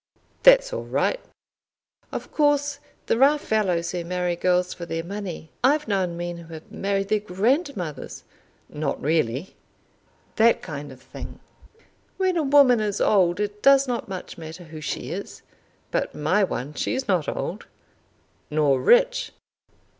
"That's 0.41 0.73
all 0.73 0.85
right." 0.85 1.19
"Of 2.11 2.31
course 2.31 2.79
there 3.05 3.21
are 3.23 3.37
fellows 3.37 3.91
who 3.91 4.03
marry 4.03 4.35
girls 4.35 4.73
for 4.73 4.87
their 4.87 5.03
money. 5.03 5.51
I've 5.63 5.87
known 5.87 6.17
men 6.17 6.37
who 6.37 6.55
have 6.55 6.71
married 6.71 7.09
their 7.09 7.19
grandmothers." 7.19 8.23
"Not 8.67 8.99
really!" 8.99 9.55
"That 10.37 10.63
kind 10.63 10.91
of 10.91 10.99
thing. 11.03 11.39
When 12.17 12.35
a 12.35 12.41
woman 12.41 12.79
is 12.79 12.99
old 12.99 13.39
it 13.39 13.61
does 13.61 13.87
not 13.87 14.07
much 14.09 14.39
matter 14.39 14.63
who 14.63 14.81
she 14.81 15.11
is. 15.11 15.43
But 15.91 16.15
my 16.15 16.43
one! 16.43 16.73
She's 16.73 17.07
not 17.07 17.29
old!" 17.29 17.67
"Nor 18.49 18.81
rich?" 18.81 19.31